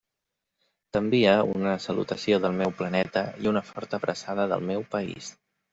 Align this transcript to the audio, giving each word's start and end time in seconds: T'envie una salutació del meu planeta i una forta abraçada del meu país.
T'envie 0.97 1.19
una 1.57 1.75
salutació 1.85 2.41
del 2.47 2.59
meu 2.63 2.75
planeta 2.81 3.25
i 3.45 3.53
una 3.55 3.67
forta 3.73 4.01
abraçada 4.03 4.53
del 4.55 4.71
meu 4.73 4.89
país. 4.99 5.35